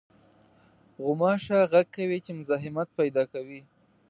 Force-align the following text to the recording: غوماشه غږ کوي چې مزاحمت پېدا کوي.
غوماشه 1.03 1.57
غږ 1.71 1.87
کوي 1.95 2.19
چې 2.25 2.31
مزاحمت 2.39 2.87
پېدا 2.99 3.23
کوي. 3.33 3.61